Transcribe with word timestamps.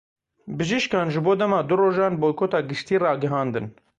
Bijîşkan 0.57 1.07
ji 1.15 1.21
bo 1.27 1.33
dema 1.41 1.59
du 1.69 1.75
rojan 1.79 2.13
boykota 2.23 2.59
giştî 2.69 2.95
ragihandin. 3.03 3.65